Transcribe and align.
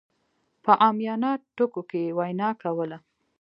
په 0.63 0.71
عاميانه 0.83 1.31
ټکو 1.55 1.81
کې 1.89 1.99
يې 2.05 2.11
وينا 2.17 2.49
کوله. 2.61 2.97